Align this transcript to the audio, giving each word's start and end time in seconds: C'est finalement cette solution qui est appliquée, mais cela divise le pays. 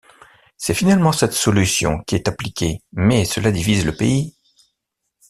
C'est 0.57 0.73
finalement 0.73 1.11
cette 1.11 1.33
solution 1.33 2.01
qui 2.07 2.15
est 2.15 2.27
appliquée, 2.27 2.81
mais 2.91 3.23
cela 3.23 3.51
divise 3.51 3.85
le 3.85 3.95
pays. 3.95 4.35